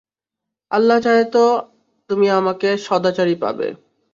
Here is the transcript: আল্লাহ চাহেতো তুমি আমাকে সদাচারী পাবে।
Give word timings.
আল্লাহ 0.71 0.97
চাহেতো 0.99 1.43
তুমি 2.09 2.27
আমাকে 2.31 2.69
সদাচারী 2.85 3.35
পাবে। 3.41 3.67